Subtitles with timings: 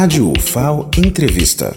[0.00, 1.76] Rádio UFAO Entrevista.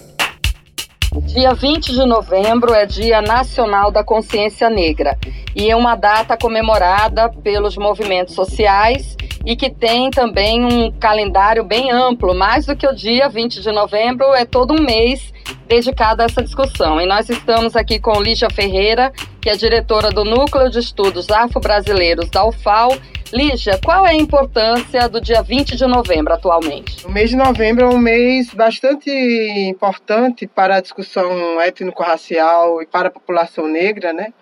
[1.26, 5.18] Dia 20 de novembro é Dia Nacional da Consciência Negra
[5.56, 11.90] e é uma data comemorada pelos movimentos sociais e que tem também um calendário bem
[11.90, 15.34] amplo, mais do que o dia 20 de novembro, é todo um mês
[15.68, 17.02] dedicado a essa discussão.
[17.02, 19.12] E nós estamos aqui com Lígia Ferreira,
[19.42, 22.96] que é diretora do Núcleo de Estudos Afro-Brasileiros da UFAL.
[23.34, 27.06] Lígia, qual é a importância do dia 20 de novembro atualmente?
[27.08, 33.08] O mês de novembro é um mês bastante importante para a discussão étnico-racial e para
[33.08, 34.34] a população negra, né?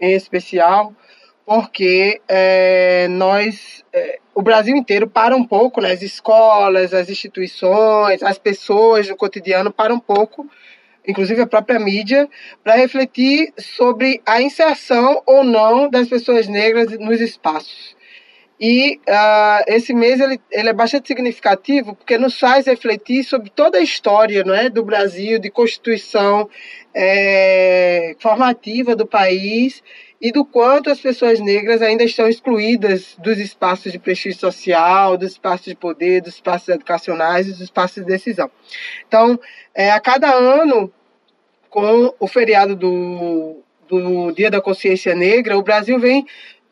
[0.00, 0.94] Em especial,
[1.44, 8.22] porque é, nós, é, o Brasil inteiro para um pouco, né, as escolas, as instituições,
[8.22, 10.48] as pessoas no cotidiano para um pouco,
[11.04, 12.28] inclusive a própria mídia,
[12.62, 17.97] para refletir sobre a inserção ou não das pessoas negras nos espaços.
[18.60, 23.78] E uh, esse mês ele, ele é bastante significativo porque nos faz refletir sobre toda
[23.78, 26.48] a história não é, do Brasil, de constituição
[26.92, 29.80] é, formativa do país
[30.20, 35.32] e do quanto as pessoas negras ainda estão excluídas dos espaços de prestígio social, dos
[35.32, 38.50] espaços de poder, dos espaços educacionais e dos espaços de decisão.
[39.06, 39.38] Então,
[39.72, 40.92] é, a cada ano,
[41.70, 46.26] com o feriado do, do Dia da Consciência Negra, o Brasil vem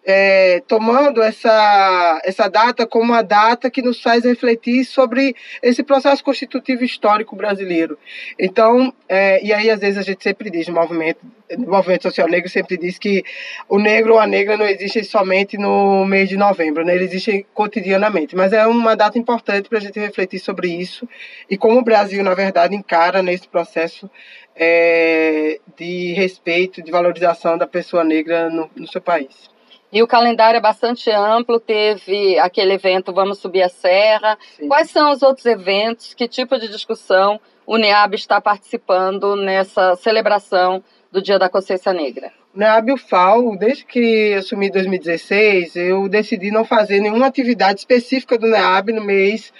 [0.08, 6.22] é, tomando essa, essa data como uma data que nos faz refletir sobre esse processo
[6.22, 7.98] constitutivo histórico brasileiro.
[8.38, 11.18] Então, é, e aí às vezes a gente sempre diz no movimento,
[11.58, 13.24] movimento social negro sempre diz que
[13.68, 16.94] o negro ou a negra não existe somente no mês de novembro, né?
[16.94, 18.36] ele existe cotidianamente.
[18.36, 21.08] Mas é uma data importante para a gente refletir sobre isso
[21.50, 24.08] e como o Brasil, na verdade, encara nesse processo
[24.54, 29.55] é, de respeito, de valorização da pessoa negra no, no seu país.
[29.92, 34.36] E o calendário é bastante amplo, teve aquele evento Vamos Subir a Serra.
[34.56, 34.68] Sim.
[34.68, 36.12] Quais são os outros eventos?
[36.12, 42.32] Que tipo de discussão o NEAB está participando nessa celebração do Dia da Consciência Negra?
[42.54, 47.80] O NEAB o FAO, desde que assumi em 2016, eu decidi não fazer nenhuma atividade
[47.80, 49.52] específica do NEAB no mês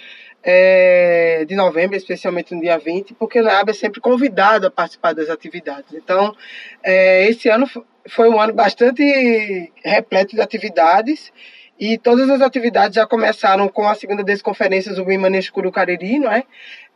[0.43, 5.13] é, de novembro, especialmente no dia 20, porque o NEAB é sempre convidado a participar
[5.13, 5.93] das atividades.
[5.93, 6.35] Então,
[6.83, 7.67] é, esse ano
[8.07, 11.31] foi um ano bastante repleto de atividades
[11.79, 16.31] e todas as atividades já começaram com a segunda das conferências do Imanescuro Cariri, não
[16.31, 16.43] é?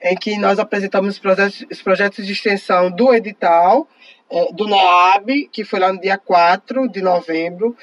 [0.04, 3.88] Em que nós apresentamos os projetos, os projetos de extensão do edital
[4.34, 7.76] é, do NEAB, que foi lá no dia 4 de novembro,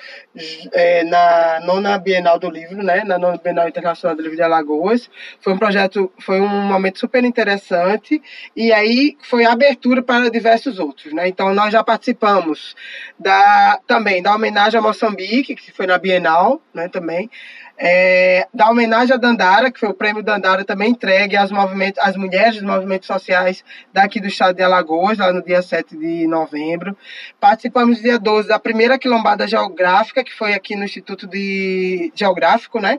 [0.72, 5.10] é, na nona Bienal do Livro, né, na nona Bienal Internacional do Livro de Alagoas.
[5.40, 8.22] Foi um projeto, foi um momento super interessante,
[8.56, 11.12] e aí foi abertura para diversos outros.
[11.12, 11.28] Né?
[11.28, 12.74] Então, nós já participamos
[13.18, 17.28] da, também da homenagem a Moçambique, que foi na Bienal né, também,
[17.80, 22.16] é, da homenagem a Dandara, que foi o prêmio Dandara também entregue às, movimentos, às
[22.16, 26.96] mulheres dos movimentos sociais daqui do estado de Alagoas, lá no dia 7 de novembro.
[27.38, 32.98] Participamos dia 12 da primeira quilombada geográfica, que foi aqui no Instituto de Geográfico, né,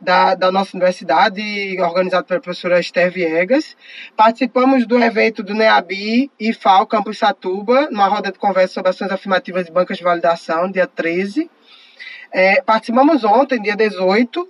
[0.00, 1.40] da, da nossa universidade,
[1.80, 3.76] organizado pela professora Esther Viegas.
[4.16, 9.10] Participamos do evento do NEABI e FAO Campus Satuba, numa roda de conversa sobre ações
[9.10, 11.50] afirmativas de bancas de validação, dia 13.
[12.32, 14.48] É, participamos ontem, dia 18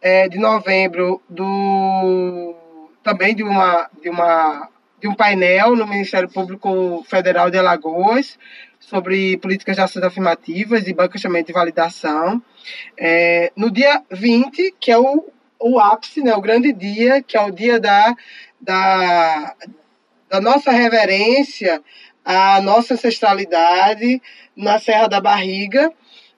[0.00, 2.54] é, de novembro, do,
[3.02, 4.68] também de, uma, de, uma,
[5.00, 8.38] de um painel no Ministério Público Federal de Alagoas
[8.80, 12.42] sobre políticas de ações afirmativas e bancas de validação.
[12.96, 17.40] É, no dia 20, que é o, o ápice, né, o grande dia, que é
[17.40, 18.14] o dia da,
[18.60, 19.54] da,
[20.28, 21.82] da nossa reverência
[22.24, 24.22] à nossa ancestralidade
[24.56, 25.92] na Serra da Barriga,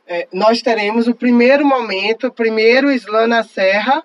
[0.06, 4.02] é, nós teremos o primeiro momento, o primeiro Islã na Serra,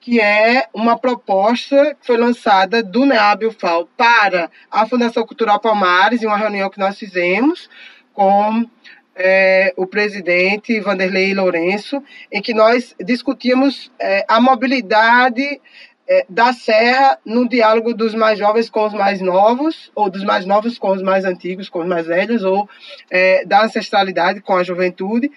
[0.00, 6.22] que é uma proposta que foi lançada do NEAB UFAL para a Fundação Cultural Palmares,
[6.22, 7.68] em uma reunião que nós fizemos
[8.14, 8.66] com
[9.14, 12.02] é, o presidente Vanderlei Lourenço,
[12.32, 15.60] em que nós discutimos é, a mobilidade
[16.08, 20.46] é, da Serra no diálogo dos mais jovens com os mais novos, ou dos mais
[20.46, 22.68] novos com os mais antigos, com os mais velhos, ou
[23.10, 25.30] é, da ancestralidade com a juventude.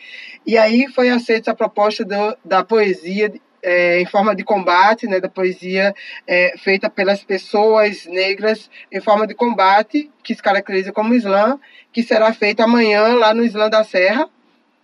[0.47, 3.31] E aí foi aceita a proposta do, da poesia
[3.63, 5.95] é, em forma de combate, né, da poesia
[6.27, 11.57] é, feita pelas pessoas negras em forma de combate, que se caracteriza como Islã,
[11.91, 14.29] que será feita amanhã lá no Islã da Serra,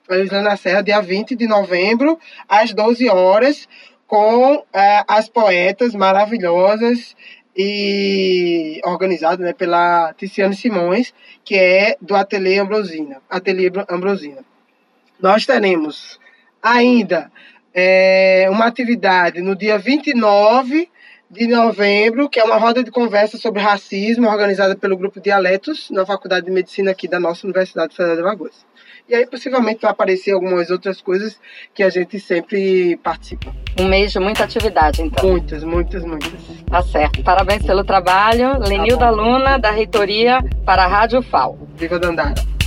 [0.09, 2.17] no Islã da Serra, dia 20 de novembro,
[2.47, 3.67] às 12 horas,
[4.07, 7.15] com é, as poetas maravilhosas
[7.55, 13.21] e organizado né, pela Tiziane Simões, que é do Ateliê Ambrosina.
[13.29, 14.43] Ateliê Ambrosina.
[15.19, 16.19] Nós teremos
[16.63, 17.31] ainda
[17.73, 20.89] é, uma atividade no dia 29
[21.29, 26.05] de novembro, que é uma roda de conversa sobre racismo organizada pelo Grupo Dialetos, na
[26.05, 28.65] Faculdade de Medicina aqui da nossa Universidade Federal de Alagoas.
[29.07, 31.39] E aí possivelmente vai aparecer algumas outras coisas
[31.73, 33.51] que a gente sempre participa.
[33.79, 35.27] Um mês de muita atividade, então.
[35.27, 36.31] Muitas, muitas, muitas.
[36.69, 37.23] Tá certo.
[37.23, 38.59] Parabéns pelo trabalho.
[38.59, 41.57] Lenilda tá Luna, da Reitoria, para a Rádio FAO.
[41.75, 42.58] Viva Dandara.